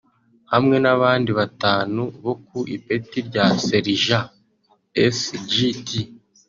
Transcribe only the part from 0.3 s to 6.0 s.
hamwe n’abandi batanu bo ku ipeti rya Serija (Sgt)